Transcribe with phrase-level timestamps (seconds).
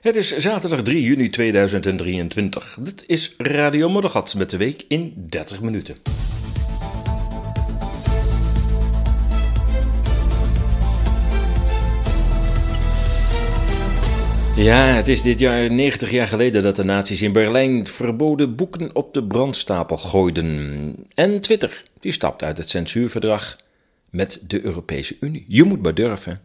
[0.00, 2.78] Het is zaterdag 3 juni 2023.
[2.80, 5.96] Dit is Radio Moddergat met de week in 30 minuten.
[14.56, 18.90] Ja, het is dit jaar 90 jaar geleden dat de nazi's in Berlijn verboden boeken
[18.92, 21.06] op de brandstapel gooiden.
[21.14, 23.56] En Twitter, die stapt uit het censuurverdrag
[24.10, 25.44] met de Europese Unie.
[25.48, 26.40] Je moet maar durven.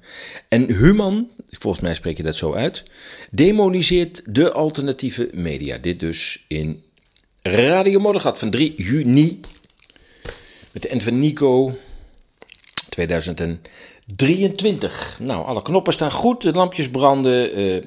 [0.47, 2.83] En Human, volgens mij spreek je dat zo uit,
[3.31, 5.77] demoniseert de alternatieve media.
[5.77, 6.83] Dit dus in
[7.41, 9.39] Radio Moddergat van 3 juni.
[10.71, 11.77] Met de end van Nico
[12.89, 15.17] 2023.
[15.19, 17.59] Nou, alle knoppen staan goed, de lampjes branden.
[17.59, 17.83] Uh,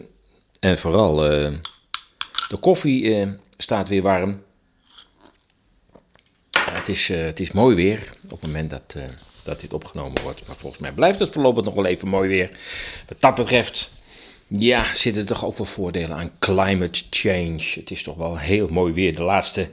[0.61, 1.53] en vooral uh,
[2.49, 4.43] de koffie uh, staat weer warm.
[6.75, 8.95] Het, is, het is mooi weer op het moment dat
[9.49, 10.47] dat dit opgenomen wordt.
[10.47, 12.51] Maar volgens mij blijft het voorlopig nog wel even mooi weer.
[13.09, 13.91] Wat dat betreft,
[14.47, 17.63] ja, zitten er toch ook wel voordelen aan climate change.
[17.75, 19.69] Het is toch wel heel mooi weer de laatste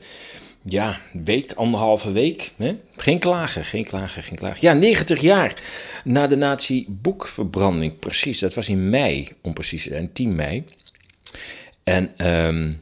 [0.62, 2.52] ja, week, anderhalve week.
[2.56, 2.76] Hè?
[2.96, 4.58] Geen klagen, geen klagen, geen klagen.
[4.62, 5.54] Ja, 90 jaar
[6.04, 8.40] na de nazi-boekverbranding, precies.
[8.40, 10.66] Dat was in mei, om precies te zijn, 10 mei.
[11.84, 12.82] En um,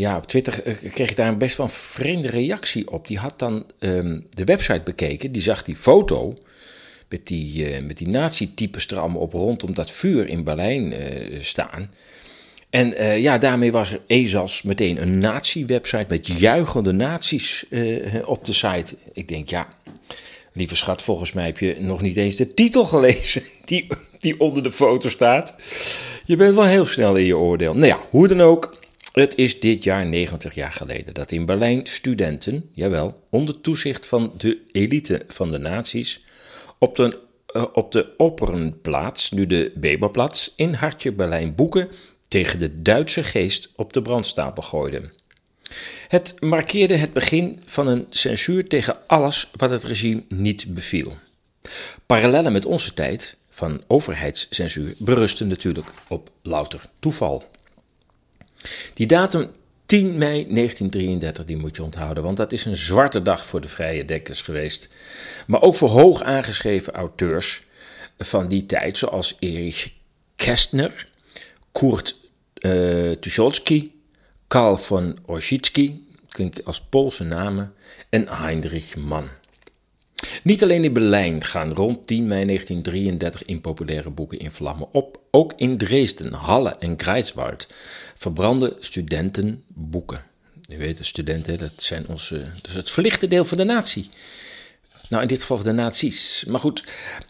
[0.00, 3.06] ja, op Twitter eh, kreeg ik daar een best wel een vreemde reactie op.
[3.06, 6.38] Die had dan um, de website bekeken, die zag die foto
[7.08, 11.40] met die, uh, met die nazi-types er allemaal op rondom dat vuur in Berlijn uh,
[11.40, 11.90] staan.
[12.70, 17.66] En ja, daarmee was er ESAS meteen een nazi-website met juichende nazi's
[18.24, 18.96] op de site.
[19.12, 19.68] Ik denk, ja,
[20.52, 23.86] lieve schat, volgens mij heb je nog niet eens de titel gelezen die,
[24.18, 25.56] die onder de foto staat.
[26.24, 27.74] Je bent wel heel snel in je oordeel.
[27.74, 28.79] Nou ja, hoe dan ook.
[29.12, 34.32] Het is dit jaar 90 jaar geleden dat in Berlijn studenten, jawel, onder toezicht van
[34.36, 36.24] de elite van de naties,
[36.78, 37.18] op de,
[37.56, 41.88] uh, op de Operenplaats, nu de Weberplatz, in hartje Berlijn boeken
[42.28, 45.12] tegen de Duitse geest op de brandstapel gooiden.
[46.08, 51.14] Het markeerde het begin van een censuur tegen alles wat het regime niet beviel.
[52.06, 57.44] Parallellen met onze tijd van overheidscensuur berusten natuurlijk op louter toeval.
[58.94, 59.50] Die datum
[59.86, 63.68] 10 mei 1933, die moet je onthouden, want dat is een zwarte dag voor de
[63.68, 64.88] vrije dekkers geweest.
[65.46, 67.62] Maar ook voor hoog aangeschreven auteurs
[68.18, 69.92] van die tijd, zoals Erich
[70.36, 71.08] Kästner,
[71.72, 72.16] Kurt
[72.60, 73.90] uh, Tucholsky,
[74.48, 77.74] Karl von Orzicki, klinkt als Poolse namen,
[78.08, 79.28] en Heinrich Mann.
[80.42, 85.20] Niet alleen in Berlijn gaan rond 10 mei 1933 impopulaire boeken in vlammen op.
[85.30, 87.66] Ook in Dresden, Halle en Greifswald
[88.14, 90.22] verbranden studenten boeken.
[90.60, 94.10] Je weet, de studenten, dat zijn onze, dus het verlichte deel van de natie.
[95.08, 96.44] Nou, in dit geval de nazi's.
[96.48, 96.84] Maar goed,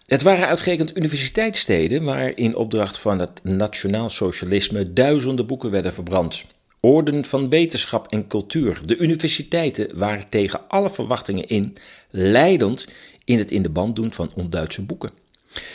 [0.06, 6.44] het waren uitgerekend universiteitssteden waar in opdracht van het nationaal socialisme duizenden boeken werden verbrand.
[6.80, 8.80] Orden van wetenschap en cultuur.
[8.84, 11.76] De universiteiten waren tegen alle verwachtingen in
[12.10, 12.88] leidend
[13.24, 15.10] in het in de band doen van onduitse boeken.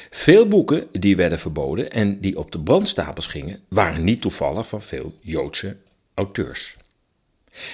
[0.09, 4.81] Veel boeken die werden verboden en die op de brandstapels gingen, waren niet toevallig van
[4.81, 5.77] veel Joodse
[6.13, 6.77] auteurs.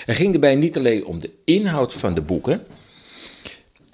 [0.05, 2.65] Er ging erbij niet alleen om de inhoud van de boeken.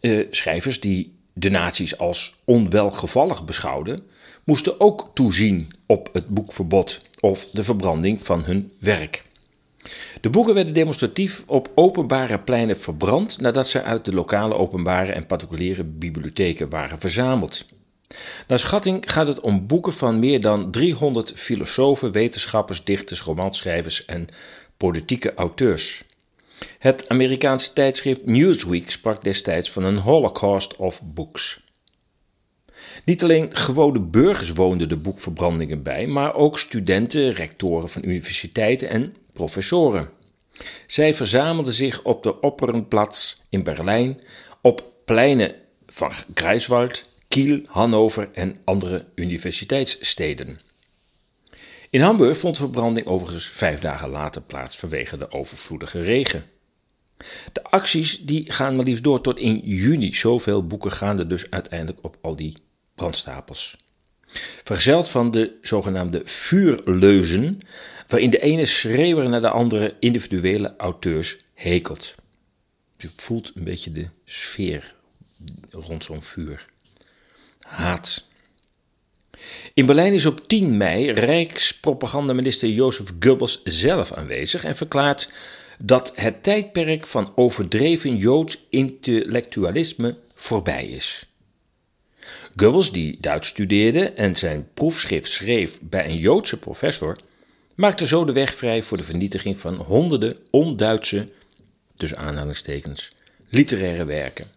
[0.01, 4.03] Uh, schrijvers die de naties als onwelgevallig beschouwden,
[4.47, 9.23] moesten ook toezien op het boekverbod of de verbranding van hun werk.
[10.21, 15.25] De boeken werden demonstratief op openbare pleinen verbrand nadat ze uit de lokale openbare en
[15.25, 17.65] particuliere bibliotheken waren verzameld.
[18.47, 24.27] Naar schatting gaat het om boeken van meer dan 300 filosofen, wetenschappers, dichters, romanschrijvers en
[24.77, 26.03] politieke auteurs.
[26.79, 31.65] Het Amerikaanse tijdschrift Newsweek sprak destijds van een Holocaust of Books.
[33.05, 39.15] Niet alleen gewone burgers woonden de boekverbrandingen bij, maar ook studenten, rectoren van universiteiten en
[39.33, 40.09] professoren.
[40.87, 44.19] Zij verzamelden zich op de Opperenplatz in Berlijn,
[44.61, 45.55] op pleinen
[45.87, 50.59] van Greifswald, Kiel, Hannover en andere universiteitssteden.
[51.89, 56.45] In Hamburg vond de verbranding overigens vijf dagen later plaats vanwege de overvloedige regen.
[57.53, 60.13] De acties die gaan maar liefst door tot in juni.
[60.13, 62.57] Zoveel boeken gaan er dus uiteindelijk op al die
[62.97, 63.77] brandstapels.
[64.63, 67.59] Vergezeld van de zogenaamde vuurleuzen,
[68.07, 72.15] waarin de ene schreeuwer naar de andere individuele auteurs hekelt.
[72.97, 74.95] Je voelt een beetje de sfeer
[75.71, 76.65] rond zo'n vuur.
[77.59, 78.25] Haat.
[79.73, 85.31] In Berlijn is op 10 mei Rijkspropagandaminister Jozef Goebbels zelf aanwezig en verklaart
[85.79, 91.26] dat het tijdperk van overdreven Joods intellectualisme voorbij is.
[92.55, 97.17] Goebbels, die Duits studeerde en zijn proefschrift schreef bij een Joodse professor,
[97.75, 101.29] maakte zo de weg vrij voor de vernietiging van honderden on-Duitse,
[101.95, 103.11] tussen aanhalingstekens,
[103.49, 104.47] literaire werken.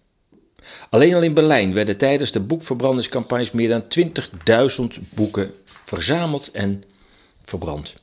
[0.90, 3.84] Alleen al in Berlijn werden tijdens de boekverbrandingscampagnes meer dan
[4.96, 5.50] 20.000 boeken
[5.84, 6.84] verzameld en
[7.44, 7.94] verbrand.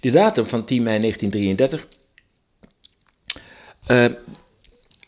[0.00, 1.86] De datum van 10 mei 1933.
[3.88, 4.06] Uh,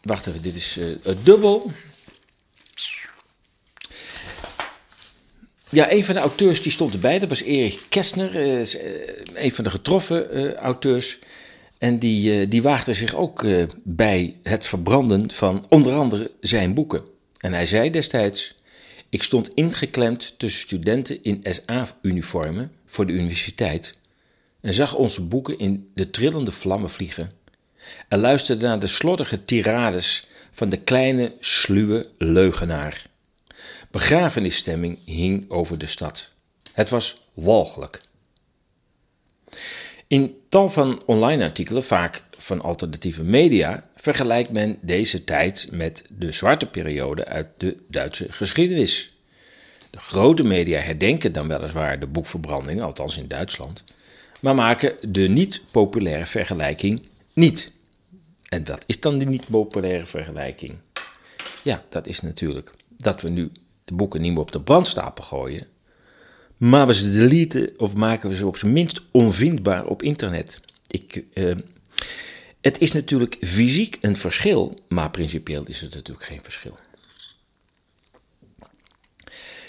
[0.02, 1.70] wacht even, dit is uh, dubbel.
[5.70, 8.64] Ja, een van de auteurs die stond erbij, dat was Erich Kästner, uh,
[9.34, 11.18] een van de getroffen auteurs.
[11.78, 13.46] En die, die waagde zich ook
[13.84, 17.04] bij het verbranden van onder andere zijn boeken.
[17.40, 18.54] En hij zei destijds:
[19.08, 23.98] Ik stond ingeklemd tussen studenten in SA-uniformen voor de universiteit
[24.60, 27.30] en zag onze boeken in de trillende vlammen vliegen
[28.08, 33.06] en luisterde naar de slordige tirades van de kleine, sluwe leugenaar.
[33.90, 36.32] Begrafenisstemming hing over de stad.
[36.72, 38.00] Het was walgelijk.
[40.06, 46.32] In tal van online artikelen, vaak van alternatieve media, vergelijkt men deze tijd met de
[46.32, 49.14] zwarte periode uit de Duitse geschiedenis.
[49.90, 53.84] De grote media herdenken dan weliswaar de boekverbranding, althans in Duitsland,
[54.40, 57.02] maar maken de niet populaire vergelijking
[57.32, 57.72] niet.
[58.48, 60.78] En wat is dan die niet populaire vergelijking?
[61.62, 63.50] Ja, dat is natuurlijk dat we nu
[63.84, 65.66] de boeken niet meer op de brandstapel gooien,
[66.56, 70.60] maar we ze deleten of maken we ze op zijn minst onvindbaar op internet.
[70.86, 71.56] Ik, uh,
[72.60, 76.78] het is natuurlijk fysiek een verschil, maar principieel is het natuurlijk geen verschil.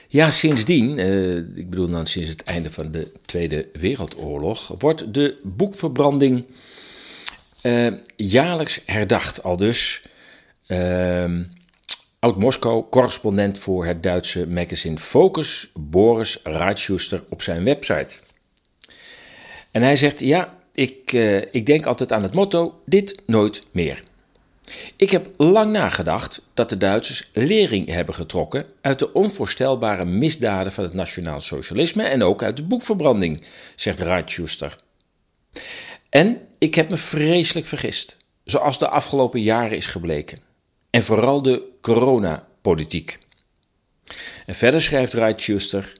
[0.07, 5.39] Ja, sindsdien, uh, ik bedoel dan sinds het einde van de Tweede Wereldoorlog, wordt de
[5.43, 6.45] boekverbranding
[7.63, 9.43] uh, jaarlijks herdacht.
[9.43, 10.01] Al dus
[10.67, 11.31] uh,
[12.19, 18.19] oud-Moskou, correspondent voor het Duitse magazine Focus, Boris Reitschuster, op zijn website.
[19.71, 24.03] En hij zegt: Ja, ik, uh, ik denk altijd aan het motto: dit nooit meer.
[24.95, 30.83] Ik heb lang nagedacht dat de Duitsers lering hebben getrokken uit de onvoorstelbare misdaden van
[30.83, 33.43] het nationaal socialisme en ook uit de boekverbranding,
[33.75, 34.77] zegt Reitschuster.
[36.09, 40.46] En ik heb me vreselijk vergist, zoals de afgelopen jaren is gebleken.
[40.89, 43.19] En vooral de coronapolitiek.
[44.45, 45.93] En verder schrijft Reitschuster.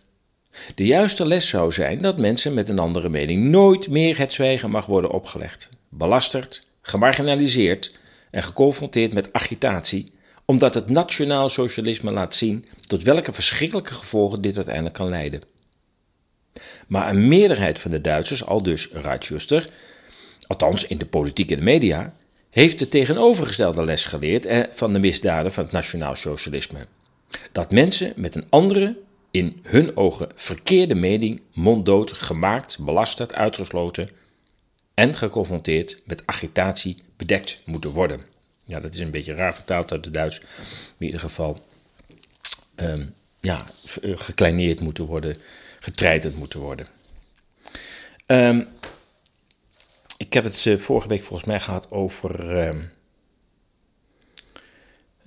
[0.76, 4.70] De juiste les zou zijn dat mensen met een andere mening nooit meer het zwijgen
[4.70, 8.00] mag worden opgelegd, belasterd, gemarginaliseerd
[8.32, 10.12] en geconfronteerd met agitatie,
[10.46, 15.42] omdat het nationaal socialisme laat zien tot welke verschrikkelijke gevolgen dit uiteindelijk kan leiden.
[16.88, 18.90] Maar een meerderheid van de Duitsers, al dus
[20.48, 22.14] althans in de politiek en de media,
[22.58, 26.88] heeft de tegenovergestelde les geleerd eh, van de misdaden van het nationaal socialisme.
[27.52, 28.98] Dat mensen met een andere,
[29.32, 34.10] in hun ogen verkeerde mening monddood gemaakt, belasterd, uitgesloten
[34.94, 38.22] en geconfronteerd met agitatie bedekt moeten worden.
[38.66, 40.40] Ja, dat is een beetje raar vertaald uit het Duits.
[40.98, 41.58] in ieder geval
[42.76, 43.66] um, ja,
[44.02, 45.38] eh, gekleineerd moeten worden,
[45.80, 46.88] getreiterd moeten worden.
[48.28, 48.68] Um,
[50.28, 52.58] ik heb het uh, vorige week volgens mij gehad over.
[52.58, 52.70] Uh,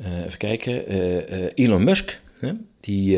[0.01, 0.87] uh, even kijken.
[1.55, 2.21] Elon Musk.
[2.41, 2.53] Hè?
[2.81, 3.17] Die.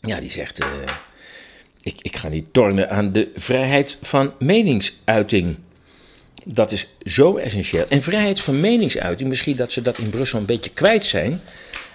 [0.00, 0.64] ja, die zegt.
[1.82, 5.56] ik, ik ga niet tornen aan de vrijheid van meningsuiting.
[6.44, 7.86] Dat is zo essentieel.
[7.88, 11.40] En vrijheid van meningsuiting, misschien dat ze dat in Brussel een beetje kwijt zijn.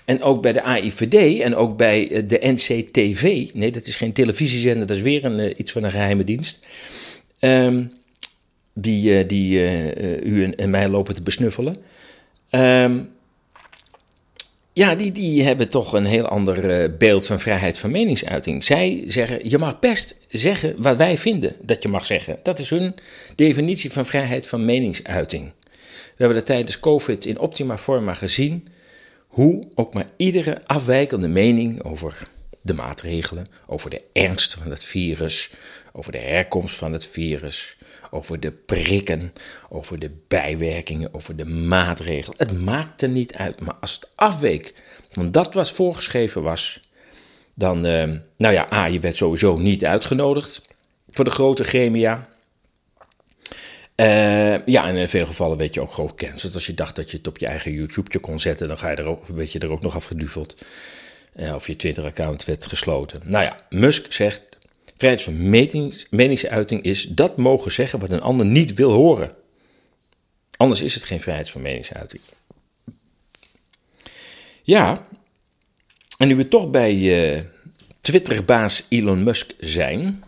[0.05, 3.49] En ook bij de AIVD en ook bij de NCTV.
[3.53, 6.59] Nee, dat is geen televisiezender, dat is weer een, iets van een geheime dienst.
[7.39, 7.91] Um,
[8.73, 11.77] die, uh, die uh, u en, mij lopen te besnuffelen.
[12.49, 13.09] Um,
[14.73, 18.63] ja, die, die hebben toch een heel ander beeld van vrijheid van meningsuiting.
[18.63, 22.39] Zij zeggen, je mag best zeggen wat wij vinden dat je mag zeggen.
[22.43, 22.95] Dat is hun
[23.35, 25.51] definitie van vrijheid van meningsuiting.
[26.17, 28.67] We hebben dat tijdens COVID in optima forma gezien
[29.27, 32.27] hoe ook maar iedere afwijkende mening over
[32.61, 35.51] de maatregelen, over de ernst van het virus,
[35.97, 37.77] over de herkomst van het virus,
[38.11, 39.33] over de prikken,
[39.69, 42.37] over de bijwerkingen, over de maatregelen.
[42.37, 44.73] Het maakt er niet uit, maar als het afweek
[45.11, 46.81] van dat wat voorgeschreven was,
[47.53, 50.61] dan, uh, nou ja, A, je werd sowieso niet uitgenodigd
[51.11, 52.27] voor de grote gremia.
[53.95, 56.53] Uh, ja, en in veel gevallen werd je ook gewoon gecanceld.
[56.53, 58.95] Als je dacht dat je het op je eigen YouTube kon zetten, dan ga je
[58.95, 60.55] er ook, werd je er ook nog afgeduveld.
[61.35, 63.21] Uh, of je Twitter-account werd gesloten.
[63.23, 64.56] Nou ja, Musk zegt
[64.97, 65.49] Vrijheid van
[66.09, 69.35] meningsuiting is dat mogen zeggen wat een ander niet wil horen.
[70.55, 72.21] Anders is het geen vrijheid van meningsuiting.
[74.63, 75.07] Ja,
[76.17, 77.41] en nu we toch bij uh,
[78.01, 80.23] Twitterbaas Elon Musk zijn.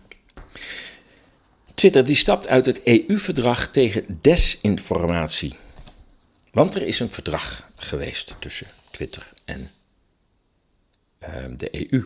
[1.74, 5.56] Twitter die stapt uit het EU-verdrag tegen desinformatie.
[6.52, 9.70] Want er is een verdrag geweest tussen Twitter en
[11.22, 12.02] uh, de EU.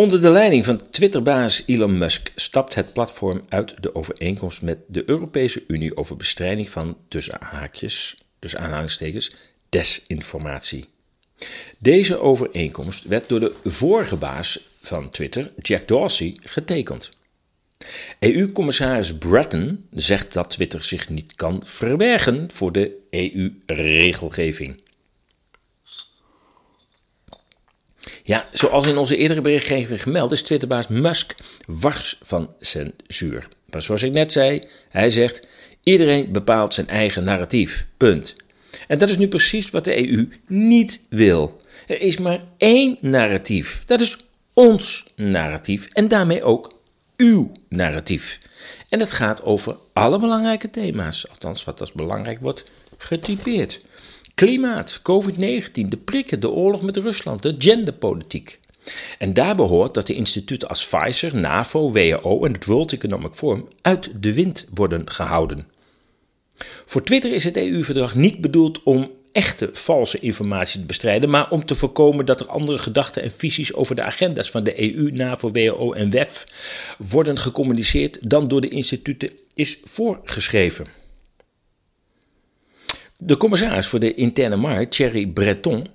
[0.00, 5.02] Onder de leiding van Twitterbaas Elon Musk stapt het platform uit de overeenkomst met de
[5.06, 9.34] Europese Unie over bestrijding van tussen haakjes, dus aanhalingstekens,
[9.68, 10.84] desinformatie.
[11.78, 17.10] Deze overeenkomst werd door de vorige baas van Twitter, Jack Dorsey, getekend.
[18.18, 24.82] EU-commissaris Breton zegt dat Twitter zich niet kan verbergen voor de EU-regelgeving.
[28.22, 31.34] Ja, zoals in onze eerdere berichtgeving gemeld is Twitterbaas Musk
[31.66, 33.48] wars van censuur.
[33.70, 35.46] Maar zoals ik net zei, hij zegt:
[35.82, 37.86] iedereen bepaalt zijn eigen narratief.
[37.96, 38.36] Punt.
[38.88, 41.60] En dat is nu precies wat de EU niet wil.
[41.86, 43.82] Er is maar één narratief.
[43.86, 44.18] Dat is
[44.52, 46.78] ons narratief en daarmee ook
[47.16, 48.38] uw narratief.
[48.88, 52.64] En het gaat over alle belangrijke thema's, althans wat als belangrijk wordt
[52.96, 53.80] getypeerd.
[54.40, 58.60] Klimaat, COVID-19, de prikken, de oorlog met Rusland, de genderpolitiek.
[59.18, 63.68] En daar behoort dat de instituten als Pfizer, NAVO, WHO en het World Economic Forum
[63.82, 65.66] uit de wind worden gehouden.
[66.84, 71.64] Voor Twitter is het EU-verdrag niet bedoeld om echte valse informatie te bestrijden, maar om
[71.64, 75.50] te voorkomen dat er andere gedachten en visies over de agenda's van de EU, NAVO,
[75.50, 76.46] WHO en WEF
[76.98, 80.99] worden gecommuniceerd dan door de instituten is voorgeschreven.
[83.22, 85.86] De commissaris voor de interne markt, Thierry Breton,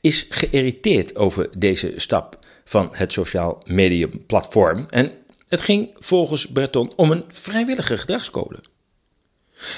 [0.00, 5.12] is geïrriteerd over deze stap van het sociaal medium platform en
[5.48, 8.58] het ging volgens Breton om een vrijwillige gedragscode.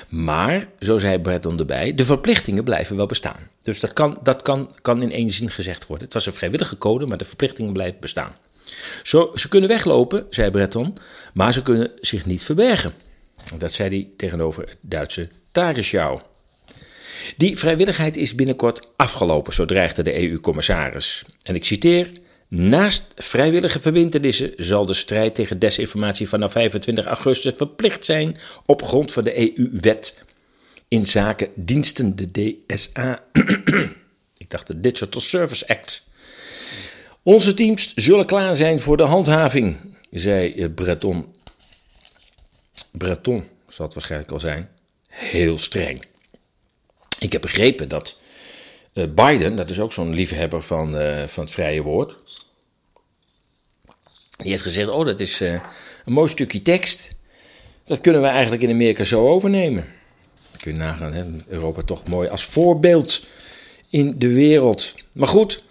[0.09, 3.49] Maar, zo zei Breton erbij, de verplichtingen blijven wel bestaan.
[3.63, 6.05] Dus dat kan, dat kan, kan in één zin gezegd worden.
[6.05, 8.37] Het was een vrijwillige code, maar de verplichtingen blijven bestaan.
[9.03, 10.99] Zo, ze kunnen weglopen, zei Breton,
[11.35, 12.93] maar ze kunnen zich niet verbergen.
[13.59, 16.21] Dat zei hij tegenover het Duitse Tagesschau.
[17.37, 21.25] Die vrijwilligheid is binnenkort afgelopen, zo dreigde de EU-commissaris.
[21.43, 22.11] En ik citeer:
[22.49, 28.37] Naast vrijwillige verbintenissen zal de strijd tegen desinformatie vanaf 25 augustus verplicht zijn
[28.67, 30.25] op grond van de EU-wet
[30.89, 33.19] in zaken diensten, de DSA.
[34.37, 36.07] Ik dacht de Digital Service Act.
[37.23, 39.77] Onze teams zullen klaar zijn voor de handhaving,
[40.11, 41.35] zei Breton.
[42.91, 44.69] Breton zal het waarschijnlijk al zijn.
[45.09, 46.05] Heel streng.
[47.23, 48.19] Ik heb begrepen dat
[48.95, 52.17] uh, Biden, dat is ook zo'n liefhebber van, uh, van het vrije woord.
[54.37, 55.53] Die heeft gezegd: Oh, dat is uh,
[56.05, 57.11] een mooi stukje tekst.
[57.85, 59.85] Dat kunnen we eigenlijk in Amerika zo overnemen.
[60.57, 61.25] Kun je nagaan, hè?
[61.47, 63.27] Europa toch mooi als voorbeeld
[63.91, 64.95] in de wereld.
[65.13, 65.63] Maar goed,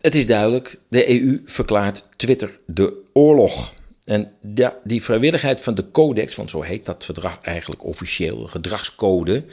[0.00, 3.74] het is duidelijk: de EU verklaart Twitter de oorlog.
[4.08, 9.44] En ja, die vrijwilligheid van de codex, want zo heet dat verdrag eigenlijk officieel, gedragscode.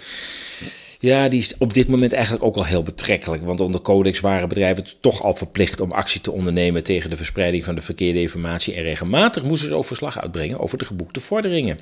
[0.99, 3.43] Ja, die is op dit moment eigenlijk ook al heel betrekkelijk.
[3.43, 7.63] Want onder codex waren bedrijven toch al verplicht om actie te ondernemen tegen de verspreiding
[7.63, 8.73] van de verkeerde informatie.
[8.73, 11.79] En regelmatig moesten ze ook verslag uitbrengen over de geboekte vorderingen.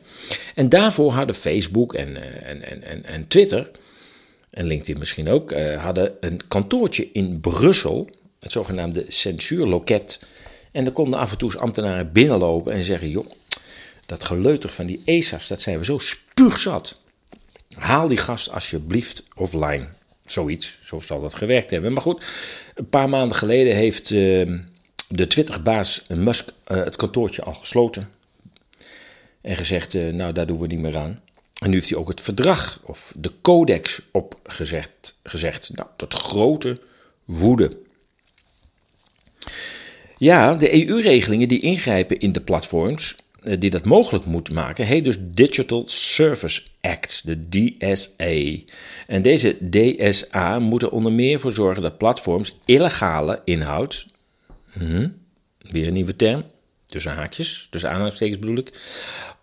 [0.55, 3.71] En daarvoor hadden Facebook en, eh, en, en, en, en Twitter,
[4.49, 10.19] en LinkedIn misschien ook, uh, hadden een kantoortje in Brussel, het zogenaamde censuurloket.
[10.73, 13.31] En dan konden af en toe ambtenaren binnenlopen en zeggen: joh,
[14.05, 17.01] dat geleuter van die ESA's, dat zijn we zo spuugzat.
[17.75, 19.87] Haal die gast alsjeblieft offline.
[20.25, 21.93] Zoiets, zo zal dat gewerkt hebben.
[21.93, 22.25] Maar goed,
[22.75, 24.59] een paar maanden geleden heeft uh,
[25.07, 28.09] de Twitterbaas Musk uh, het kantoortje al gesloten.
[29.41, 31.21] En gezegd, uh, nou daar doen we niet meer aan.
[31.57, 35.19] En nu heeft hij ook het verdrag of de codex opgezegd.
[35.23, 35.71] Gezegd.
[35.73, 36.79] Nou, tot grote
[37.25, 37.71] woede.
[40.23, 45.03] Ja, de EU-regelingen die ingrijpen in de platforms eh, die dat mogelijk moet maken, heet
[45.03, 48.63] dus Digital Service Act, de DSA.
[49.07, 54.05] En deze DSA moet er onder meer voor zorgen dat platforms illegale inhoud,
[54.71, 55.07] hm,
[55.59, 56.43] weer een nieuwe term,
[56.85, 58.79] tussen haakjes, tussen aanhalingstekens bedoel ik,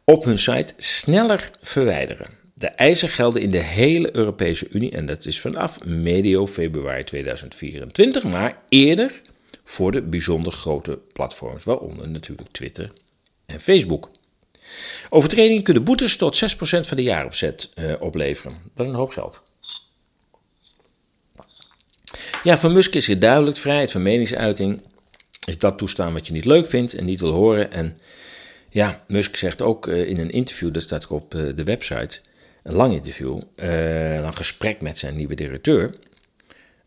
[0.04, 2.26] op hun site sneller verwijderen.
[2.54, 8.25] De eisen gelden in de hele Europese Unie en dat is vanaf medio februari 2024,
[8.25, 9.20] maar eerder
[9.70, 12.92] voor de bijzonder grote platforms, waaronder natuurlijk Twitter
[13.46, 14.10] en Facebook.
[15.10, 18.56] Overtredingen kunnen boetes tot 6% van de jaaropzet uh, opleveren.
[18.74, 19.42] Dat is een hoop geld.
[22.42, 24.80] Ja, van Musk is het duidelijk: vrijheid van meningsuiting
[25.46, 27.72] is dat toestaan wat je niet leuk vindt en niet wil horen.
[27.72, 27.96] En
[28.70, 32.20] ja, Musk zegt ook uh, in een interview, dat staat op uh, de website,
[32.62, 35.94] een lang interview, een gesprek met zijn nieuwe directeur.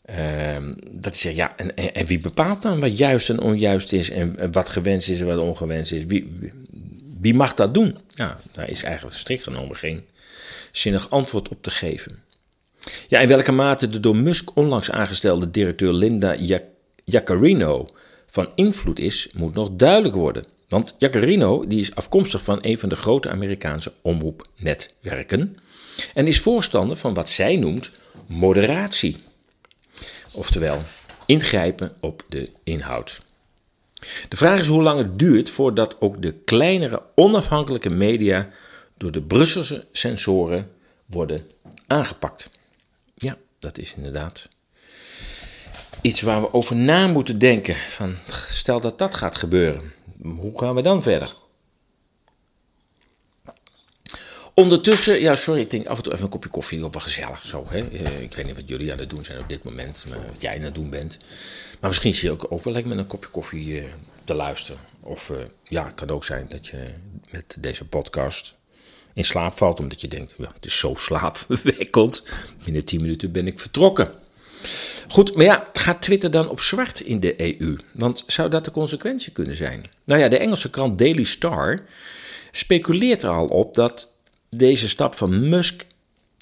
[0.04, 4.70] Ehm, dat zegt, ja, en, wie bepaalt dan wat juist en onjuist is en, wat
[4.70, 6.06] gewenst is en wat ongewenst is?
[6.06, 6.32] Wie,
[7.20, 7.98] wie, mag dat doen?
[8.16, 10.06] Nou, daar is eigenlijk strikt genomen geen
[10.72, 12.24] zinnig antwoord op te geven.
[13.08, 16.36] Ja, in welke mate de door Musk onlangs aangestelde directeur Linda
[17.04, 17.88] Jaccarino
[18.28, 20.46] van invloed is, moet nog duidelijk worden.
[20.68, 25.58] Want Jaccarino die is afkomstig van een van de grote Amerikaanse omroepnetwerken
[26.14, 27.92] en is voorstander van wat zij noemt
[28.26, 29.18] moderatie.
[30.34, 30.82] Oftewel,
[31.26, 33.22] ingrijpen op de inhoud.
[34.30, 38.50] De vraag is hoe lang het duurt voordat ook de kleinere onafhankelijke media
[38.98, 40.72] door de Brusselse sensoren
[41.06, 41.50] worden
[41.88, 42.50] aangepakt.
[43.16, 44.50] Ja, dat is inderdaad
[46.02, 47.76] iets waar we over na moeten denken.
[47.76, 48.16] Van,
[48.48, 51.34] stel dat dat gaat gebeuren, hoe gaan we dan verder?
[54.56, 57.46] Ondertussen, ja, sorry, ik denk af en toe even een kopje koffie, op wel gezellig
[57.46, 57.66] zo.
[57.70, 57.88] Hè?
[57.88, 60.56] Eh, ik weet niet wat jullie aan het doen zijn op dit moment, wat jij
[60.56, 61.18] aan het doen bent.
[61.80, 63.84] Maar misschien zie je ook, ook wel lekker met een kopje koffie uh,
[64.24, 64.80] te luisteren.
[65.00, 66.94] Of uh, ja, het kan ook zijn dat je
[67.30, 68.56] met deze podcast
[69.14, 72.24] in slaap valt, omdat je denkt, ja, het is zo slaapverwekkeld.
[72.64, 74.12] Binnen 10 minuten ben ik vertrokken.
[75.08, 77.78] Goed, maar ja, gaat Twitter dan op zwart in de EU?
[77.92, 79.84] Want zou dat de consequentie kunnen zijn?
[80.04, 81.80] Nou ja, de Engelse krant Daily Star
[82.52, 84.13] speculeert er al op dat
[84.56, 85.86] deze stap van Musk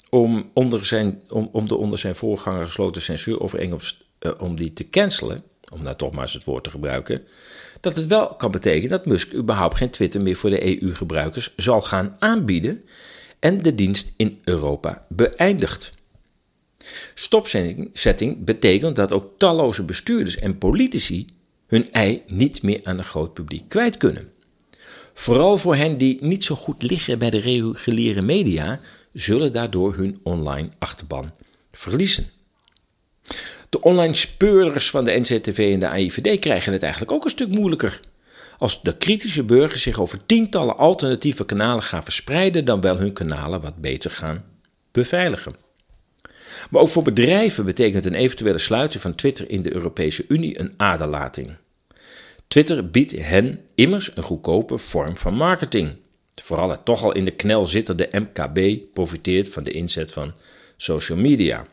[0.08, 4.88] om, onder zijn, om, om de onder zijn voorganger gesloten censuurovereenkomst uh, om die te
[4.88, 5.42] cancelen,
[5.72, 7.22] om nou toch maar eens het woord te gebruiken,
[7.80, 11.82] dat het wel kan betekenen dat Musk überhaupt geen Twitter meer voor de EU-gebruikers zal
[11.82, 12.84] gaan aanbieden
[13.38, 15.92] en de dienst in Europa beëindigt.
[17.14, 21.26] Stopzetting betekent dat ook talloze bestuurders en politici
[21.66, 24.31] hun ei niet meer aan een groot publiek kwijt kunnen.
[25.14, 28.80] Vooral voor hen die niet zo goed liggen bij de reguliere media,
[29.12, 31.32] zullen daardoor hun online achterban
[31.72, 32.26] verliezen.
[33.68, 37.48] De online speurders van de NCTV en de AIVD krijgen het eigenlijk ook een stuk
[37.48, 38.00] moeilijker.
[38.58, 43.60] Als de kritische burgers zich over tientallen alternatieve kanalen gaan verspreiden, dan wel hun kanalen
[43.60, 44.44] wat beter gaan
[44.92, 45.54] beveiligen.
[46.70, 50.74] Maar ook voor bedrijven betekent een eventuele sluiting van Twitter in de Europese Unie een
[50.76, 51.56] aderlating.
[52.52, 55.96] Twitter biedt hen immers een goedkope vorm van marketing.
[56.34, 60.34] Vooral het toch al in de knel zittende MKB profiteert van de inzet van
[60.76, 61.66] social media.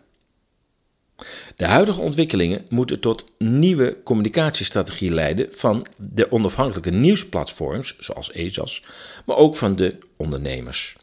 [1.56, 8.84] De huidige ontwikkelingen moeten tot nieuwe communicatiestrategie leiden van de onafhankelijke nieuwsplatforms, zoals ESAS,
[9.26, 10.96] maar ook van de ondernemers.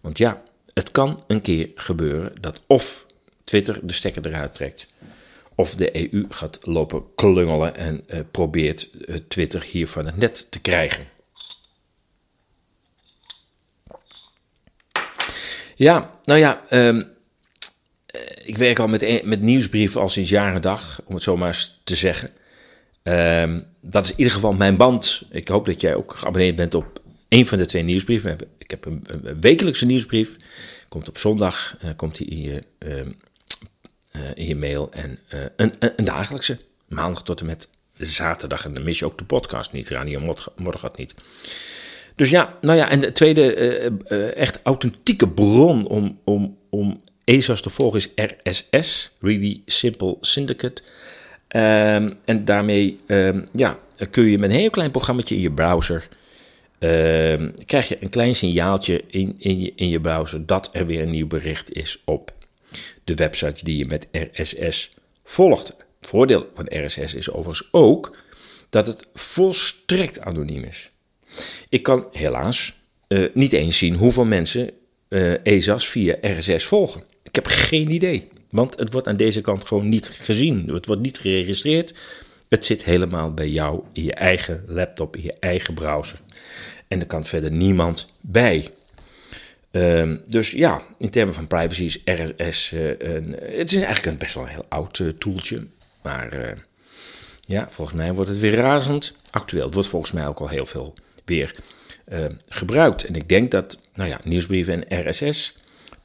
[0.00, 3.06] Want ja, het kan een keer gebeuren dat of
[3.44, 4.86] Twitter de stekker eruit trekt,
[5.54, 10.46] of de EU gaat lopen klungelen en uh, probeert uh, Twitter hier van het net
[10.50, 11.06] te krijgen.
[15.74, 17.12] Ja, nou ja, um,
[18.44, 21.80] ik werk al met, met nieuwsbrieven al sinds jaren dag, om het zo maar eens
[21.84, 22.30] te zeggen.
[23.02, 25.22] Um, dat is in ieder geval mijn band.
[25.30, 28.38] Ik hoop dat jij ook geabonneerd bent op een van de twee nieuwsbrieven.
[28.58, 29.04] Ik heb een,
[29.40, 30.36] wekelijkse nieuwsbrief.
[30.88, 33.00] Komt op zondag, uh, komt die in je uh,
[34.34, 34.92] in je mail.
[34.92, 38.64] En uh, een, een, dagelijkse, maandag tot en met zaterdag.
[38.64, 41.14] En dan mis je ook de podcast niet, Radio Morgat niet.
[42.16, 47.62] Dus ja, nou ja, en de tweede uh, echt authentieke bron om, om, om ESA's
[47.62, 50.82] te volgen is RSS, Really Simple Syndicate.
[51.48, 53.78] Um, en daarmee um, ja,
[54.10, 56.08] kun je met een heel klein programmaatje in je browser...
[56.80, 61.02] Uh, krijg je een klein signaaltje in, in, je, in je browser dat er weer
[61.02, 62.32] een nieuw bericht is op
[63.04, 64.90] de websites die je met RSS
[65.24, 65.74] volgt.
[66.00, 68.16] voordeel van RSS is overigens ook
[68.70, 70.90] dat het volstrekt anoniem is.
[71.68, 72.74] Ik kan helaas
[73.08, 74.70] uh, niet eens zien hoeveel mensen
[75.08, 77.02] uh, ESA's via RSS volgen.
[77.22, 80.68] Ik heb geen idee, want het wordt aan deze kant gewoon niet gezien.
[80.68, 81.94] Het wordt niet geregistreerd.
[82.48, 86.20] Het zit helemaal bij jou in je eigen laptop, in je eigen browser.
[86.88, 88.70] En er kan verder niemand bij.
[89.76, 94.18] Um, dus ja, in termen van privacy is RSS uh, een, het is eigenlijk een
[94.18, 95.66] best wel een heel oud uh, toeltje.
[96.02, 96.56] Maar
[97.40, 99.64] ja, volgens mij wordt het weer razend actueel.
[99.64, 101.54] Het wordt volgens mij ook al heel veel weer
[102.48, 103.04] gebruikt.
[103.04, 105.54] En ik denk dat nou ja, nieuwsbrieven en RSS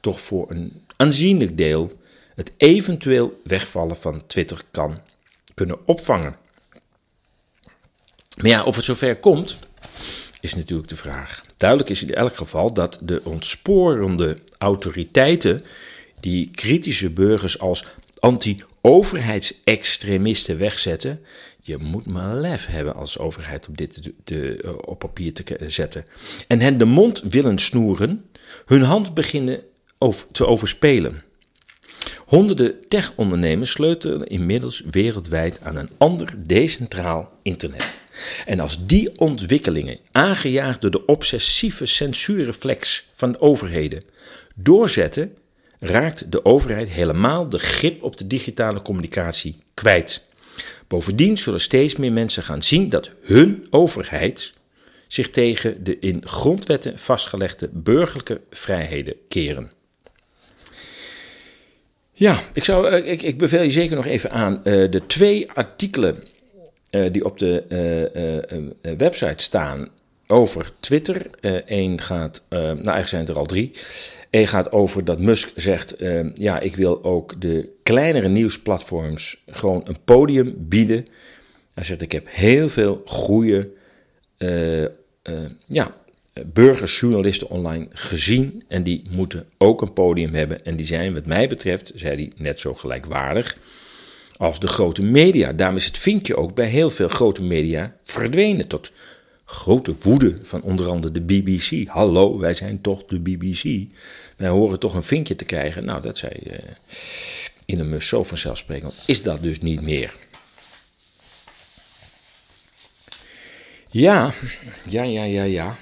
[0.00, 1.92] toch voor een aanzienlijk deel
[2.34, 4.98] het eventueel wegvallen van Twitter kan
[5.54, 6.36] kunnen opvangen.
[8.36, 9.58] Maar ja, of het zover komt,
[10.40, 11.44] is natuurlijk de vraag.
[11.60, 15.64] Duidelijk is in elk geval dat de ontsporende autoriteiten
[16.20, 17.84] die kritische burgers als
[18.18, 21.20] anti-overheidsextremisten wegzetten.
[21.60, 24.52] Je moet maar lef hebben als overheid om dit eh,
[24.84, 26.04] op papier te zetten.
[26.46, 28.24] En hen de mond willen snoeren,
[28.66, 29.62] hun hand beginnen
[30.32, 31.22] te overspelen.
[32.26, 37.98] Honderden tech-ondernemers sleutelen inmiddels wereldwijd aan een ander decentraal internet.
[38.46, 44.02] En als die ontwikkelingen, aangejaagd door de obsessieve censuurreflex van overheden,
[44.54, 45.36] doorzetten,
[45.78, 50.28] raakt de overheid helemaal de grip op de digitale communicatie kwijt.
[50.88, 54.52] Bovendien zullen steeds meer mensen gaan zien dat hun overheid
[55.06, 59.70] zich tegen de in grondwetten vastgelegde burgerlijke vrijheden keren.
[62.12, 65.50] Ja, ik, zou, eh, ik, ik beveel je zeker nog even aan uh, de twee
[65.52, 66.22] artikelen
[66.90, 67.64] uh, die op de
[68.82, 69.88] uh, website staan
[70.26, 71.26] over Twitter.
[71.66, 73.72] Eén gaat, nou eigenlijk zijn er al drie.
[74.30, 75.96] Eén gaat over dat Musk zegt,
[76.34, 81.06] ja, ik wil ook de kleinere nieuwsplatforms gewoon een podium bieden.
[81.74, 83.70] Hij zegt, ik heb heel veel goede
[85.66, 85.94] ja,
[86.46, 88.62] burgers, journalisten online gezien.
[88.68, 90.64] En die moeten ook een podium hebben.
[90.64, 93.58] En die zijn, wat mij betreft, zei hij, net zo gelijkwaardig
[94.40, 95.52] als de grote media.
[95.52, 98.66] Daarom is het vinkje ook bij heel veel grote media verdwenen.
[98.66, 98.92] Tot
[99.44, 101.88] grote woede van onder andere de BBC.
[101.88, 103.62] Hallo, wij zijn toch de BBC.
[104.36, 105.84] Wij horen toch een vinkje te krijgen.
[105.84, 106.58] Nou, dat zei uh,
[107.64, 108.94] in een mus zo vanzelfsprekend.
[109.06, 110.14] Is dat dus niet meer.
[113.88, 114.32] Ja,
[114.88, 115.76] ja, ja, ja, ja.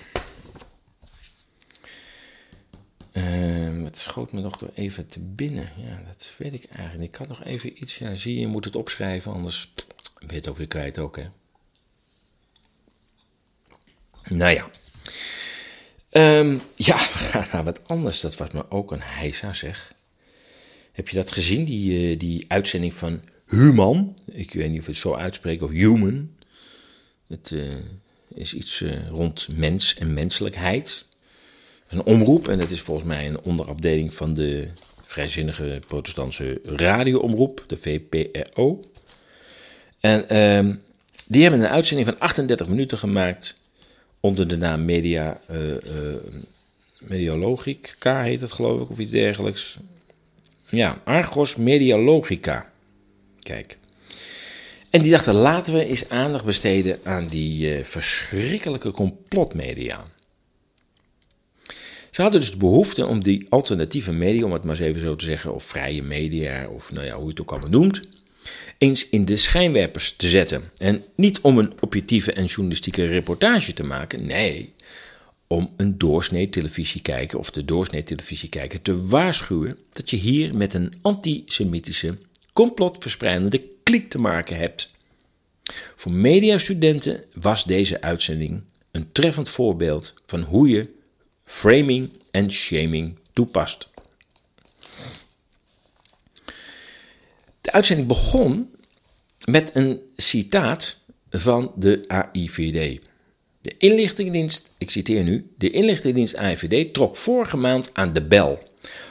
[3.99, 5.69] Schoot me nog even te binnen.
[5.77, 7.11] Ja, dat weet ik eigenlijk.
[7.13, 7.99] Ik had nog even iets.
[7.99, 9.73] Ja, zie je, je moet het opschrijven, anders
[10.19, 11.27] ben je het ook weer kwijt ook, hè.
[14.29, 14.71] Nou ja.
[16.39, 18.21] Um, ja, we gaan naar wat anders.
[18.21, 19.95] Dat was me ook een heisa, zeg.
[20.93, 24.17] Heb je dat gezien, die, uh, die uitzending van Human?
[24.25, 26.37] Ik weet niet of het zo uitspreekt, of Human.
[27.27, 27.75] Het uh,
[28.35, 31.08] is iets uh, rond mens en menselijkheid
[31.89, 34.69] een omroep en dat is volgens mij een onderafdeling van de
[35.03, 38.81] vrijzinnige protestantse radioomroep, de VPRO.
[40.01, 40.75] En uh,
[41.27, 43.61] die hebben een uitzending van 38 minuten gemaakt
[44.21, 45.71] onder de naam Media, uh,
[47.09, 47.45] uh,
[48.23, 49.79] heet het geloof ik, of iets dergelijks.
[50.69, 52.71] Ja, Argos Medialogica.
[53.41, 53.79] Kijk.
[54.91, 60.05] En die dachten, laten we eens aandacht besteden aan die uh, verschrikkelijke complotmedia.
[62.19, 65.17] Ze hadden dus de behoefte om die alternatieve media, om het maar eens even zo
[65.17, 68.03] te zeggen, of vrije media, of nou ja, hoe je het ook allemaal noemt,
[68.79, 70.63] eens in de schijnwerpers te zetten.
[70.79, 74.73] En niet om een objectieve en journalistieke reportage te maken, nee,
[75.47, 80.93] om een doorsnee televisiekijker of de doorsnee televisiekijker te waarschuwen dat je hier met een
[81.03, 82.19] antisemitische,
[82.53, 84.95] complotverspreidende klik te maken hebt.
[85.97, 90.97] Voor mediastudenten was deze uitzending een treffend voorbeeld van hoe je
[91.49, 93.89] framing en shaming toepast.
[97.61, 98.71] De uitzending begon
[99.45, 103.01] met een citaat van de AIVD.
[103.61, 108.63] De inlichtingendienst, ik citeer nu, de inlichtingendienst AIVD trok vorige maand aan de bel.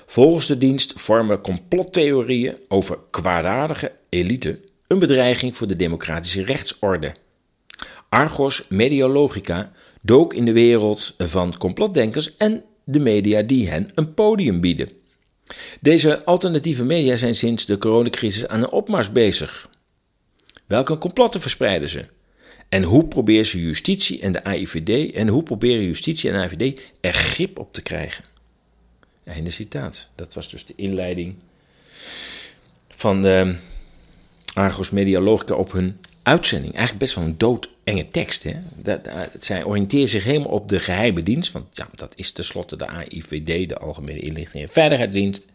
[0.05, 7.15] Volgens de dienst vormen complottheorieën over kwaadaardige elite een bedreiging voor de democratische rechtsorde.
[8.09, 9.71] Argos Mediologica
[10.07, 14.89] dook in de wereld van complotdenkers en de media die hen een podium bieden.
[15.81, 19.69] Deze alternatieve media zijn sinds de coronacrisis aan een opmars bezig.
[20.65, 22.05] Welke complotten verspreiden ze?
[22.69, 27.13] En hoe proberen ze justitie en de AIVD en hoe proberen justitie en AIVD er
[27.13, 28.23] grip op te krijgen?
[29.23, 30.09] Einde citaat.
[30.15, 31.35] Dat was dus de inleiding
[32.89, 33.55] van de
[34.53, 36.73] Argos Medialogica op hun uitzending.
[36.73, 37.75] Eigenlijk best wel een doodenge
[38.11, 38.43] tekst.
[38.43, 38.53] Hè?
[38.75, 41.51] Dat, dat, zij oriënteert zich helemaal op de geheime dienst.
[41.51, 45.45] Want ja, dat is tenslotte de AIVD, de Algemene Inlichting en Veiligheidsdienst.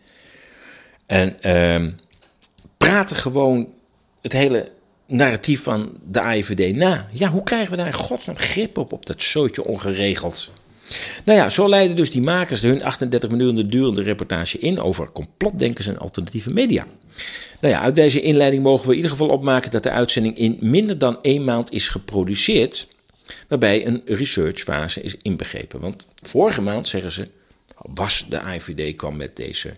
[1.06, 1.92] En uh,
[2.76, 3.68] praten gewoon
[4.20, 4.70] het hele
[5.06, 7.08] narratief van de AIVD na.
[7.12, 10.50] Ja, hoe krijgen we daar in godsnaam grip op, op dat zootje ongeregeld?
[11.24, 15.86] Nou ja, zo leiden dus die makers hun 38 minuten durende reportage in over complotdenkers
[15.86, 16.86] en alternatieve media.
[17.60, 20.58] Nou ja, uit deze inleiding mogen we in ieder geval opmaken dat de uitzending in
[20.60, 22.86] minder dan één maand is geproduceerd,
[23.48, 25.80] waarbij een researchfase is inbegrepen.
[25.80, 27.26] Want vorige maand, zeggen ze,
[27.76, 29.72] was de IVD kwam met deze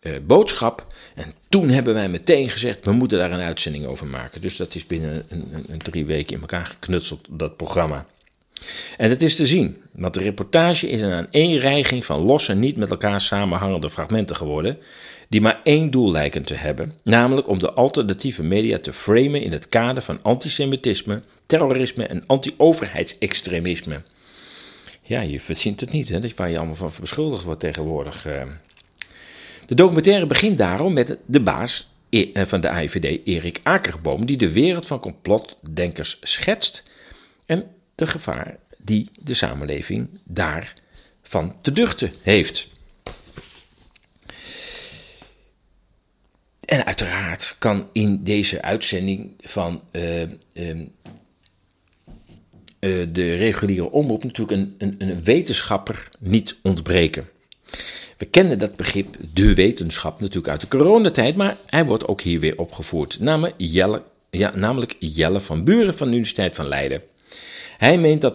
[0.00, 0.86] uh, boodschap.
[1.14, 4.40] En toen hebben wij meteen gezegd, we moeten daar een uitzending over maken.
[4.40, 8.06] Dus dat is binnen een, een drie weken in elkaar geknutseld, dat programma.
[8.96, 12.90] En dat is te zien, want de reportage is een aaneenreiging van losse, niet met
[12.90, 14.78] elkaar samenhangende fragmenten geworden,
[15.30, 19.52] die maar één doel lijken te hebben, namelijk om de alternatieve media te framen in
[19.52, 24.02] het kader van antisemitisme, terrorisme en anti-overheidsextremisme.
[25.02, 28.26] Ja, je verzint het niet, hè, waar je allemaal van beschuldigd wordt tegenwoordig.
[28.26, 28.42] Eh.
[29.66, 34.52] De documentaire begint daarom met de baas eh, van de AIVD, Erik Akerboom, die de
[34.52, 36.90] wereld van complotdenkers schetst
[37.46, 37.64] en
[37.94, 42.68] de gevaar die de samenleving daarvan te duchten heeft.
[46.70, 50.26] En uiteraard kan in deze uitzending van uh, uh,
[53.12, 57.28] de reguliere omroep natuurlijk een, een, een, wetenschapper niet ontbreken.
[58.16, 62.40] We kennen dat begrip de wetenschap natuurlijk uit de coronatijd, maar hij wordt ook hier
[62.40, 63.18] weer opgevoerd.
[63.56, 67.02] Jelle, ja, namelijk Jelle van Buren van de Universiteit van Leiden.
[67.80, 68.34] Hij meent dat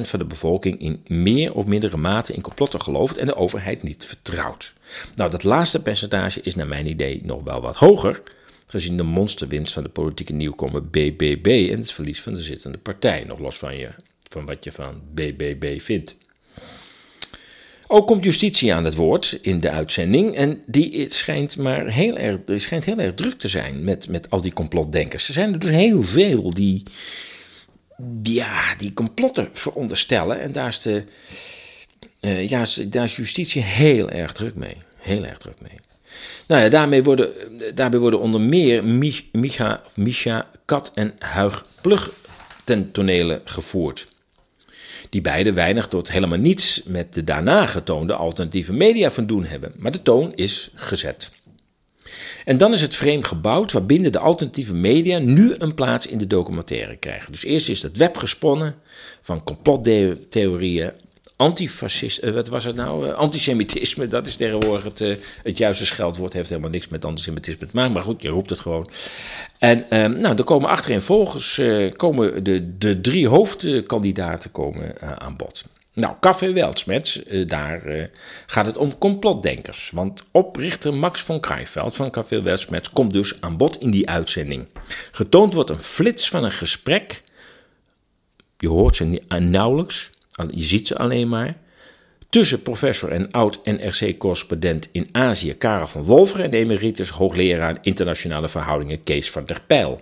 [0.00, 4.04] van de bevolking in meer of mindere mate in complotten gelooft en de overheid niet
[4.04, 4.72] vertrouwt.
[5.14, 8.22] Nou, dat laatste percentage is naar mijn idee nog wel wat hoger,
[8.66, 13.24] gezien de monsterwinst van de politieke nieuwkomer BBB en het verlies van de zittende partij,
[13.26, 13.88] nog los van, je,
[14.30, 16.16] van wat je van BBB vindt.
[17.86, 20.34] Ook komt justitie aan het woord in de uitzending.
[20.34, 24.40] En die schijnt maar heel erg, schijnt heel erg druk te zijn met, met al
[24.40, 25.28] die complotdenkers.
[25.28, 26.82] Er zijn er dus heel veel die,
[28.22, 30.40] ja, die complotten veronderstellen.
[30.40, 31.04] En daar is, de,
[32.20, 34.76] uh, ja, daar is justitie heel erg druk mee.
[34.96, 35.78] Heel erg druk mee.
[36.46, 37.30] Nou ja, daarmee worden,
[37.74, 38.84] daarbij worden onder meer
[39.32, 42.12] Micha, Misha Kat en Huig Plug
[42.64, 44.08] ten tonele gevoerd.
[45.10, 49.72] Die beide weinig tot helemaal niets met de daarna getoonde alternatieve media van doen hebben.
[49.76, 51.30] Maar de toon is gezet.
[52.44, 56.26] En dan is het frame gebouwd waarbinnen de alternatieve media nu een plaats in de
[56.26, 57.32] documentaire krijgen.
[57.32, 58.74] Dus eerst is dat web gesponnen
[59.20, 60.92] van complottheorieën,
[61.36, 63.06] antifascist, uh, wat was het nou?
[63.06, 66.32] Uh, antisemitisme, dat is tegenwoordig het, uh, het juiste scheldwoord.
[66.32, 68.90] Heeft helemaal niks met antisemitisme te maken, maar goed, je roept het gewoon.
[69.58, 71.60] En ehm, nou, er komen achterin volgens
[71.96, 75.64] komen de, de drie hoofdkandidaten komen, aan bod.
[75.96, 78.10] Nou, Café Weltsmets, daar
[78.46, 79.90] gaat het om complotdenkers.
[79.94, 84.68] Want oprichter Max von Krijveld van Café Weltsmets komt dus aan bod in die uitzending.
[85.12, 87.22] Getoond wordt een flits van een gesprek.
[88.58, 90.10] Je hoort ze nauwelijks
[90.50, 91.56] je ziet ze alleen maar.
[92.28, 99.30] Tussen professor en oud-NRC-correspondent in Azië Karel van Wolver en emeritus hoogleraar internationale verhoudingen Kees
[99.30, 100.00] van der Pijl.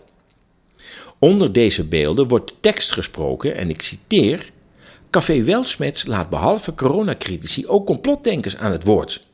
[1.19, 4.51] Onder deze beelden wordt tekst gesproken en ik citeer:
[5.15, 9.27] Café Welsmets laat behalve coronacritici ook complotdenkers aan het woord.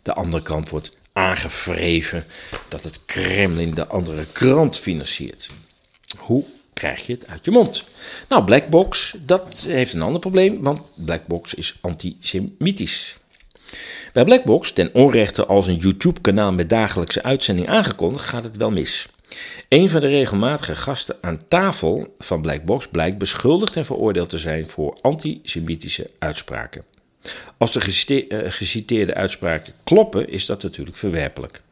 [0.03, 2.25] de andere kant wordt aangevreven.
[2.68, 5.51] Dat het Kremlin de andere krant financiert.
[6.18, 7.85] Hoe krijg je het uit je mond?
[8.29, 13.16] Nou, Blackbox, dat heeft een ander probleem, want Blackbox is antisemitisch.
[14.12, 19.09] Bij Blackbox, ten onrechte als een YouTube-kanaal met dagelijkse uitzending aangekondigd, gaat het wel mis.
[19.69, 24.69] Een van de regelmatige gasten aan tafel van Blackbox blijkt beschuldigd en veroordeeld te zijn
[24.69, 26.85] voor antisemitische uitspraken.
[27.59, 31.63] Als de eh, geciteerde uitspraken kloppen, is dat natuurlijk verwerpelijk.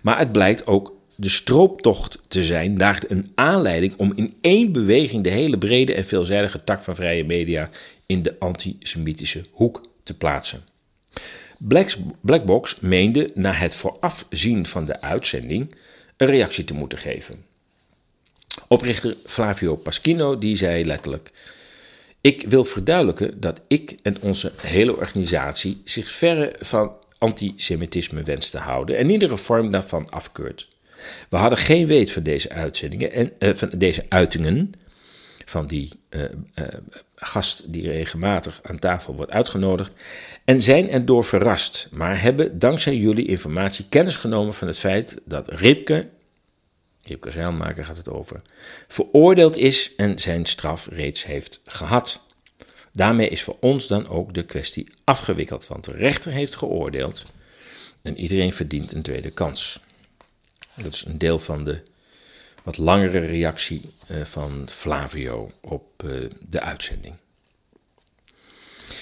[0.00, 5.24] Maar het blijkt ook de strooptocht te zijn naar een aanleiding om in één beweging
[5.24, 7.70] de hele brede en veelzijdige tak van vrije media
[8.06, 10.64] in de antisemitische hoek te plaatsen.
[12.20, 15.74] Blackbox meende na het voorafzien van de uitzending
[16.22, 17.44] een reactie te moeten geven.
[18.68, 21.30] Oprichter Flavio Paschino die zei letterlijk:
[22.20, 28.58] Ik wil verduidelijken dat ik en onze hele organisatie zich verre van antisemitisme wenst te
[28.58, 30.68] houden en iedere vorm daarvan afkeurt.
[31.28, 34.72] We hadden geen weet van deze uitzendingen en eh, van deze uitingen
[35.44, 36.22] van die eh,
[37.24, 39.92] gast die regelmatig aan tafel wordt uitgenodigd
[40.44, 45.48] en zijn erdoor verrast, maar hebben dankzij jullie informatie kennis genomen van het feit dat
[45.48, 46.10] Ripke,
[47.02, 48.42] Ripke Zeilmaker gaat het over,
[48.88, 52.24] veroordeeld is en zijn straf reeds heeft gehad.
[52.92, 57.24] Daarmee is voor ons dan ook de kwestie afgewikkeld, want de rechter heeft geoordeeld
[58.02, 59.80] en iedereen verdient een tweede kans.
[60.76, 61.82] Dat is een deel van de
[62.62, 66.10] wat langere reactie eh, van Flavio op eh,
[66.48, 67.14] de uitzending.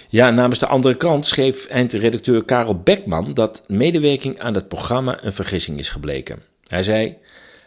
[0.09, 5.33] Ja, namens de andere krant schreef eindredacteur Karel Beckman dat medewerking aan het programma een
[5.33, 6.42] vergissing is gebleken.
[6.66, 7.16] Hij zei: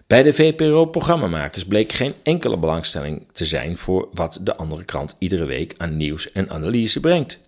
[0.07, 5.45] Bij de VPRO-programmamakers bleek geen enkele belangstelling te zijn voor wat de andere krant iedere
[5.45, 7.41] week aan nieuws en analyse brengt.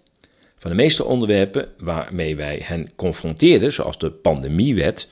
[0.56, 5.10] Van de meeste onderwerpen waarmee wij hen confronteerden, zoals de pandemiewet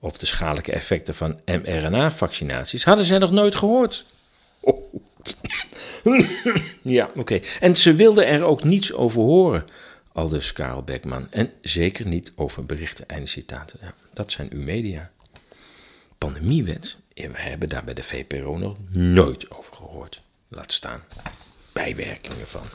[0.00, 4.04] of de schadelijke effecten van mRNA-vaccinaties, hadden zij nog nooit gehoord.
[4.60, 4.94] Oh.
[6.82, 7.40] ja, oké.
[7.60, 9.66] En ze wilden er ook niets over horen,
[10.12, 11.26] aldus Karel Beckman.
[11.30, 13.78] En zeker niet over berichten, einde citaten.
[13.82, 15.10] Ja, dat zijn uw media.
[16.18, 20.20] Pandemiewet, we hebben daar bij de VPRO nog nooit over gehoord.
[20.48, 21.04] Laat staan.
[21.72, 22.66] Bijwerkingen van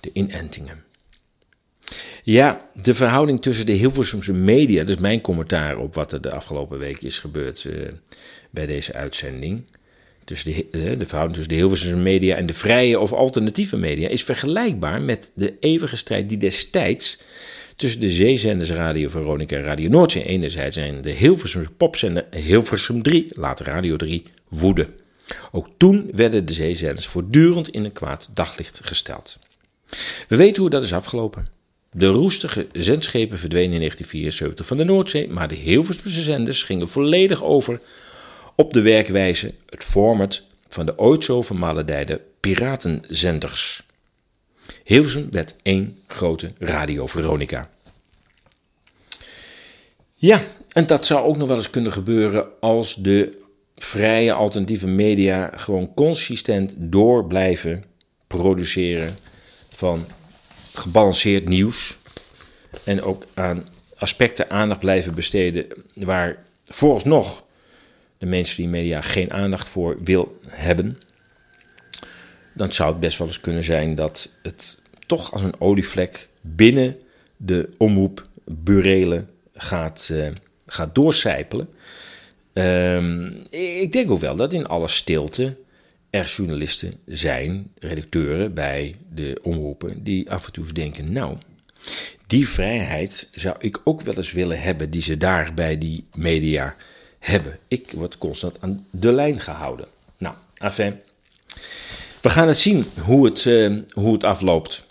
[0.00, 0.84] de inentingen.
[2.22, 6.78] Ja, de verhouding tussen de Hilversumse media, is mijn commentaar op wat er de afgelopen
[6.78, 7.88] week is gebeurd uh,
[8.50, 9.64] bij deze uitzending.
[10.24, 14.08] Tussen de, uh, de verhouding tussen de Hilversumse media en de vrije of alternatieve media
[14.08, 17.18] is vergelijkbaar met de eeuwige strijd die destijds
[17.76, 23.26] tussen de zeezenders Radio Veronica en Radio Noordzee enerzijds en de Hilversumse popzender Hilversum 3,
[23.28, 24.88] later Radio 3, woedde.
[25.52, 29.38] Ook toen werden de zeezenders voortdurend in een kwaad daglicht gesteld.
[30.28, 31.57] We weten hoe dat is afgelopen.
[31.98, 37.42] De roestige zendschepen verdwenen in 1974 van de Noordzee, maar de Hilversumse zenders gingen volledig
[37.42, 37.80] over
[38.54, 43.82] op de werkwijze, het format van de ooit zo vermaledijde piratenzenders.
[44.84, 47.70] Hilversum werd één grote Radio Veronica.
[50.14, 53.42] Ja, en dat zou ook nog wel eens kunnen gebeuren als de
[53.76, 57.84] vrije alternatieve media gewoon consistent door blijven
[58.26, 59.18] produceren
[59.68, 60.06] van
[60.78, 61.98] gebalanceerd nieuws.
[62.84, 67.44] En ook aan aspecten aandacht blijven besteden waar vooralsnog
[68.18, 71.00] de mainstream media geen aandacht voor wil hebben.
[72.54, 76.96] Dan zou het best wel eens kunnen zijn dat het toch als een olievlek binnen
[77.36, 80.28] de omroepburelen gaat, uh,
[80.66, 81.68] gaat doorcijpelen.
[82.52, 85.56] Uh, ik denk ook wel dat in alle stilte
[86.10, 91.36] er journalisten zijn, redacteuren bij de omroepen, die af en toe denken: Nou,
[92.26, 96.76] die vrijheid zou ik ook wel eens willen hebben, die ze daar bij die media
[97.18, 97.58] hebben.
[97.68, 99.88] Ik word constant aan de lijn gehouden.
[100.18, 101.00] Nou, afijn.
[102.20, 104.86] We gaan het zien hoe het, uh, hoe het afloopt.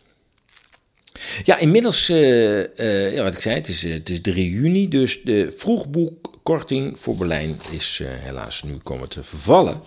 [1.44, 5.22] Ja, inmiddels, uh, uh, ja, wat ik zei, het is, het is 3 juni, dus
[5.24, 9.82] de vroegboekkorting voor Berlijn is helaas nu komen te vervallen.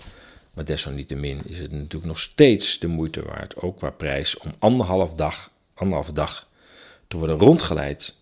[0.54, 5.12] Maar desalniettemin is het natuurlijk nog steeds de moeite waard, ook qua prijs, om anderhalf
[5.12, 6.48] dag, anderhalve dag
[7.08, 8.14] te worden rondgeleid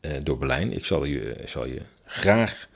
[0.00, 0.72] uh, door Berlijn.
[0.72, 2.68] Ik zal je, zal je graag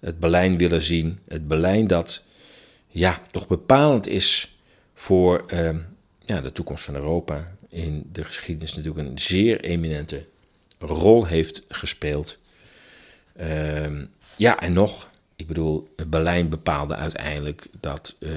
[0.00, 1.18] het Berlijn willen zien.
[1.28, 2.22] Het Berlijn dat
[2.88, 4.56] ja, toch bepalend is
[4.94, 5.76] voor uh,
[6.20, 7.56] ja, de toekomst van Europa.
[7.68, 10.26] In de geschiedenis natuurlijk een zeer eminente
[10.78, 12.38] rol heeft gespeeld.
[13.40, 14.02] Uh,
[14.36, 18.30] ja, en nog, ik bedoel, Berlijn bepaalde uiteindelijk dat uh,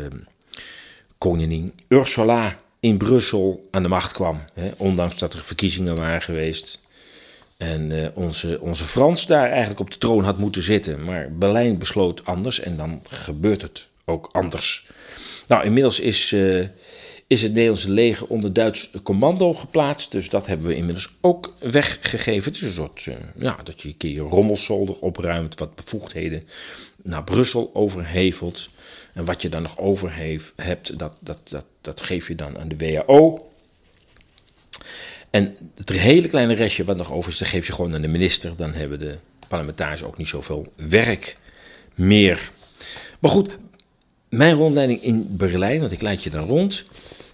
[1.17, 4.41] koningin Ursula in Brussel aan de macht kwam.
[4.53, 6.85] Hè, ondanks dat er verkiezingen waren geweest.
[7.57, 11.03] En uh, onze, onze Frans daar eigenlijk op de troon had moeten zitten.
[11.03, 14.85] Maar Berlijn besloot anders en dan gebeurt het ook anders.
[15.47, 16.67] Nou, inmiddels is, uh,
[17.27, 20.11] is het Nederlandse leger onder Duits commando geplaatst.
[20.11, 22.51] Dus dat hebben we inmiddels ook weggegeven.
[22.51, 26.47] Het is een soort, uh, ja, dat je een keer je rommelzolder opruimt, wat bevoegdheden
[27.03, 28.69] naar Brussel overhevelt.
[29.13, 32.59] En wat je dan nog over heeft, hebt, dat, dat, dat, dat geef je dan
[32.59, 33.51] aan de WHO.
[35.29, 38.07] En het hele kleine restje wat nog over is, dat geef je gewoon aan de
[38.07, 38.55] minister.
[38.55, 41.37] Dan hebben de parlementariërs ook niet zoveel werk
[41.95, 42.51] meer.
[43.19, 43.57] Maar goed,
[44.29, 46.85] mijn rondleiding in Berlijn, want ik leid je dan rond,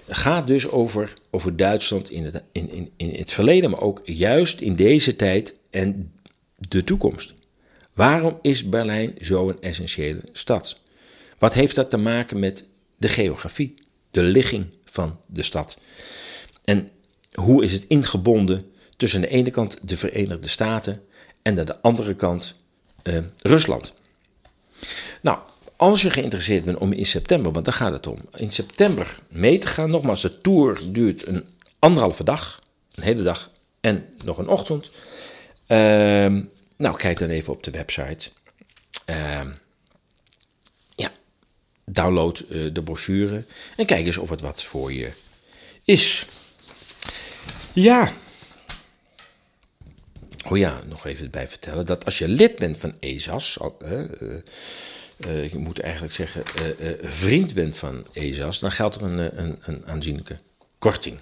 [0.07, 4.59] gaat dus over, over Duitsland in het, in, in, in het verleden, maar ook juist
[4.59, 6.11] in deze tijd en
[6.55, 7.33] de toekomst.
[7.93, 10.79] Waarom is Berlijn zo'n essentiële stad?
[11.37, 12.65] Wat heeft dat te maken met
[12.97, 15.77] de geografie, de ligging van de stad?
[16.63, 16.89] En
[17.33, 21.01] hoe is het ingebonden tussen aan de ene kant de Verenigde Staten
[21.41, 22.55] en aan de andere kant
[23.03, 23.93] uh, Rusland?
[25.21, 25.39] Nou,
[25.75, 29.57] als je geïnteresseerd bent om in september, want daar gaat het om, in september mee
[29.57, 31.45] te gaan, nogmaals, de tour duurt een
[31.79, 32.61] anderhalve dag,
[32.95, 33.51] een hele dag
[33.81, 34.89] en nog een ochtend.
[35.67, 36.41] Ehm,
[36.77, 38.29] nou, kijk dan even op de website.
[39.05, 39.49] Ehm,
[40.95, 41.11] ja,
[41.85, 43.45] download eh, de brochure
[43.75, 45.11] en kijk eens of het wat voor je
[45.83, 46.25] is.
[47.73, 48.11] Ja.
[50.49, 53.59] Oh ja, nog even bij vertellen dat als je lid bent van ESAS,
[55.25, 56.43] uh, uh, je moet eigenlijk zeggen
[57.01, 60.37] vriend bent van ESAS, dan geldt er een, een, een aanzienlijke
[60.79, 61.19] korting.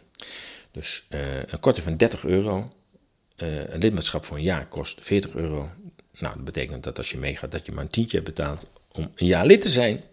[0.71, 2.73] Dus een korting van 30 euro.
[3.35, 5.69] een lidmaatschap voor een jaar kost 40 euro.
[6.17, 9.27] Nou, dat betekent dat als je meegaat, dat je maar een tientje betaalt om een
[9.27, 10.03] jaar lid te zijn.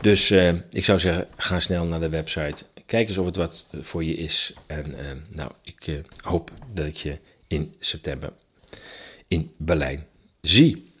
[0.00, 0.30] Dus
[0.70, 4.14] ik zou zeggen, ga snel naar de website Kijk eens of het wat voor je
[4.14, 4.52] is.
[4.66, 4.94] En
[5.30, 8.32] nou, ik hoop dat ik je in september
[9.28, 10.06] in Berlijn
[10.40, 10.94] zie.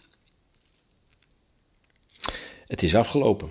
[2.66, 3.48] Het is afgelopen.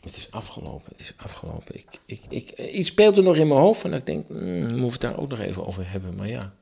[0.00, 1.74] Het is afgelopen, het is afgelopen.
[1.74, 4.76] Ik, ik, ik, iets speelt er nog in mijn hoofd en ik denk, mm, we
[4.76, 6.14] moeten het daar ook nog even over hebben.
[6.14, 6.54] Maar ja,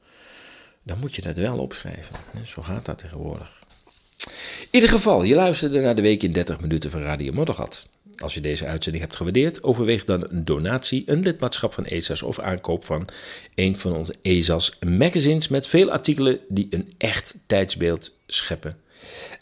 [0.82, 2.16] dan moet je dat wel opschrijven.
[2.44, 3.62] Zo gaat dat tegenwoordig.
[4.60, 7.86] In ieder geval, je luisterde naar de week in 30 minuten van Radio Moddergat.
[8.16, 12.38] Als je deze uitzending hebt gewaardeerd, overweeg dan een donatie, een lidmaatschap van ESAS of
[12.38, 13.08] aankoop van
[13.54, 18.80] een van onze ESAS magazines met veel artikelen die een echt tijdsbeeld scheppen.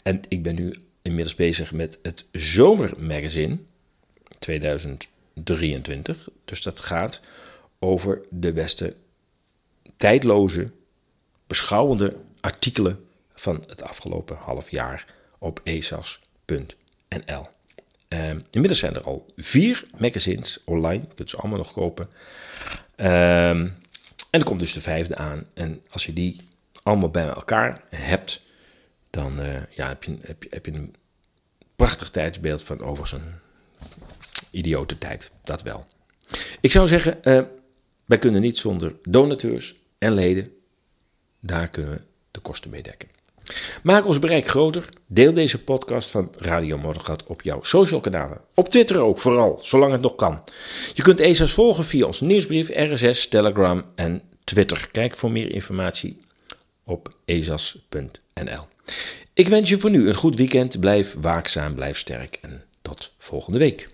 [0.03, 3.57] En ik ben nu inmiddels bezig met het Zomermagazine
[4.39, 6.29] 2023.
[6.45, 7.21] Dus dat gaat
[7.79, 8.95] over de beste
[9.97, 10.67] tijdloze,
[11.47, 15.05] beschouwende artikelen van het afgelopen half jaar
[15.37, 17.47] op esas.nl.
[18.09, 21.03] Um, inmiddels zijn er al vier magazines online.
[21.07, 22.09] Je kunt ze allemaal nog kopen.
[22.95, 23.77] Um,
[24.29, 25.45] en er komt dus de vijfde aan.
[25.53, 26.47] En als je die
[26.83, 28.41] allemaal bij elkaar hebt,
[29.09, 30.95] dan uh, ja, heb, je, heb, je, heb je een
[31.75, 33.33] prachtig tijdsbeeld van overigens een
[34.51, 35.31] idiote tijd.
[35.43, 35.85] Dat wel.
[36.61, 37.41] Ik zou zeggen, uh,
[38.05, 40.51] wij kunnen niet zonder donateurs en leden.
[41.39, 42.01] Daar kunnen we
[42.31, 43.09] de kosten mee dekken.
[43.83, 44.89] Maak ons bereik groter.
[45.07, 48.41] Deel deze podcast van Radio Moddergat op jouw social kanalen.
[48.53, 50.43] Op Twitter ook vooral, zolang het nog kan.
[50.93, 54.87] Je kunt ESA's volgen via onze nieuwsbrief, RSS, Telegram en Twitter.
[54.91, 56.19] Kijk voor meer informatie
[56.83, 58.63] op ezas.nl.
[59.33, 60.79] Ik wens je voor nu een goed weekend.
[60.79, 63.89] Blijf waakzaam, blijf sterk en tot volgende week.